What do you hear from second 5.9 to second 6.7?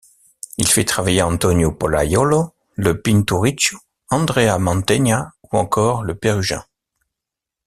le Pérugin.